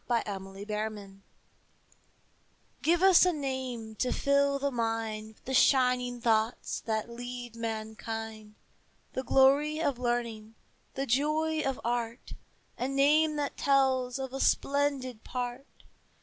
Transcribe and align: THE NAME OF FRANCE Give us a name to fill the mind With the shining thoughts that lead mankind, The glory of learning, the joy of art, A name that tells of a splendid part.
THE 0.07 0.23
NAME 0.25 0.47
OF 0.57 0.67
FRANCE 0.67 1.21
Give 2.81 3.03
us 3.03 3.23
a 3.23 3.31
name 3.31 3.93
to 3.97 4.11
fill 4.11 4.57
the 4.57 4.71
mind 4.71 5.35
With 5.35 5.45
the 5.45 5.53
shining 5.53 6.19
thoughts 6.19 6.81
that 6.87 7.07
lead 7.07 7.55
mankind, 7.55 8.55
The 9.13 9.21
glory 9.21 9.79
of 9.79 9.99
learning, 9.99 10.55
the 10.95 11.05
joy 11.05 11.61
of 11.61 11.79
art, 11.83 12.33
A 12.79 12.87
name 12.87 13.35
that 13.35 13.57
tells 13.57 14.17
of 14.17 14.33
a 14.33 14.39
splendid 14.39 15.23
part. 15.23 15.67